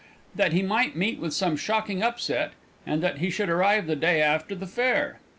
that 0.33 0.51
he 0.51 0.63
might 0.63 0.95
meet 0.95 1.19
with 1.19 1.31
some 1.31 1.55
shocking 1.55 2.01
upset, 2.01 2.53
and 2.87 3.03
that 3.03 3.19
he 3.19 3.29
should 3.29 3.51
arrive 3.51 3.85
the 3.85 3.95
day 3.95 4.19
after 4.19 4.55
the 4.55 4.65
fair. 4.65 5.19